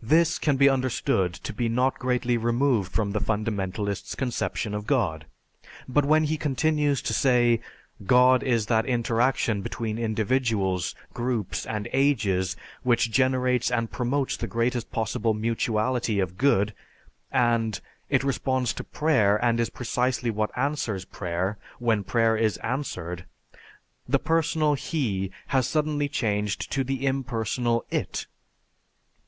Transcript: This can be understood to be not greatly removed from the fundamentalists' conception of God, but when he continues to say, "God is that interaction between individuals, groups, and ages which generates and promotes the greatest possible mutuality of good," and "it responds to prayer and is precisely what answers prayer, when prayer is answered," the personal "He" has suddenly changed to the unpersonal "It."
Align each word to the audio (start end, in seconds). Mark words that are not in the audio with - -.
This 0.00 0.38
can 0.38 0.56
be 0.56 0.68
understood 0.68 1.34
to 1.34 1.52
be 1.52 1.68
not 1.68 1.98
greatly 1.98 2.36
removed 2.36 2.92
from 2.92 3.10
the 3.10 3.18
fundamentalists' 3.20 4.14
conception 4.16 4.72
of 4.72 4.86
God, 4.86 5.26
but 5.88 6.04
when 6.04 6.22
he 6.22 6.36
continues 6.36 7.02
to 7.02 7.12
say, 7.12 7.58
"God 8.06 8.44
is 8.44 8.66
that 8.66 8.86
interaction 8.86 9.60
between 9.60 9.98
individuals, 9.98 10.94
groups, 11.12 11.66
and 11.66 11.88
ages 11.92 12.56
which 12.84 13.10
generates 13.10 13.68
and 13.68 13.90
promotes 13.90 14.36
the 14.36 14.46
greatest 14.46 14.92
possible 14.92 15.34
mutuality 15.34 16.20
of 16.20 16.38
good," 16.38 16.72
and 17.32 17.80
"it 18.08 18.22
responds 18.22 18.72
to 18.74 18.84
prayer 18.84 19.44
and 19.44 19.58
is 19.58 19.70
precisely 19.70 20.30
what 20.30 20.56
answers 20.56 21.04
prayer, 21.04 21.58
when 21.80 22.04
prayer 22.04 22.36
is 22.36 22.58
answered," 22.58 23.24
the 24.08 24.20
personal 24.20 24.74
"He" 24.74 25.32
has 25.48 25.66
suddenly 25.66 26.08
changed 26.08 26.70
to 26.70 26.84
the 26.84 27.04
unpersonal 27.06 27.82
"It." 27.90 28.28